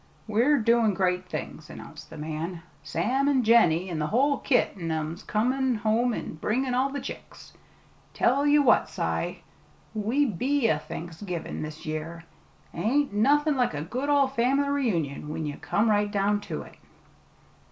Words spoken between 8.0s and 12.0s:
Tell ye what, Cy, we be a Thanksgivin' this